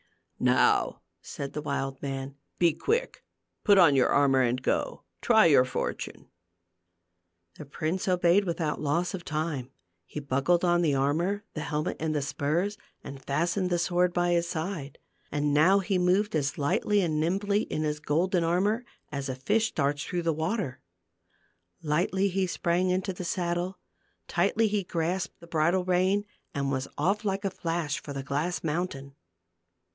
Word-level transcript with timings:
"Now," 0.39 1.03
said 1.21 1.53
the 1.53 1.61
wild 1.61 2.01
man, 2.01 2.35
"be 2.57 2.73
quick; 2.73 3.23
put 3.63 3.77
on 3.77 3.95
your 3.95 4.09
armor 4.09 4.41
and 4.41 4.59
go— 4.59 5.03
try 5.21 5.45
your 5.45 5.63
fortune." 5.65 6.29
The 7.59 7.65
prince 7.65 8.07
obeyed 8.07 8.45
without 8.45 8.81
loss 8.81 9.13
of 9.13 9.23
time. 9.23 9.69
He 10.07 10.19
buckled 10.19 10.65
on 10.65 10.81
the 10.81 10.95
armor, 10.95 11.43
the 11.53 11.61
helmet 11.61 11.97
and 11.99 12.15
the 12.15 12.23
spurs, 12.23 12.79
and 13.03 13.23
fastened 13.23 13.69
the 13.69 13.77
sword 13.77 14.11
by 14.11 14.31
his 14.31 14.47
side. 14.49 14.97
And 15.31 15.53
now 15.53 15.77
he 15.77 15.99
moved 15.99 16.35
as 16.35 16.57
lightly 16.57 17.01
and 17.01 17.19
nimbly 17.19 17.61
in 17.61 17.83
his 17.83 17.99
golden 17.99 18.43
armor 18.43 18.83
as 19.11 19.29
a 19.29 19.35
fish 19.35 19.71
darts 19.71 20.03
through 20.03 20.23
the 20.23 20.33
water. 20.33 20.81
Lightly 21.83 22.29
he 22.29 22.47
sprang 22.47 22.89
into 22.89 23.13
the 23.13 23.23
saddle, 23.23 23.77
tightly 24.27 24.67
he 24.67 24.83
grasped 24.83 25.39
the 25.39 25.45
bridle 25.45 25.83
rein 25.85 26.25
and 26.55 26.71
was 26.71 26.87
off 26.97 27.23
like 27.23 27.45
a 27.45 27.51
flash 27.51 27.99
for 28.01 28.13
the 28.13 28.23
glass 28.23 28.63
mountain. 28.63 29.13